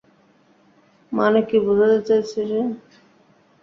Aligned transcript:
মানে 1.11 1.39
কী 1.47 1.57
বুঝাতে 1.65 1.99
চাইছে 2.07 2.41
সে? 2.43 2.59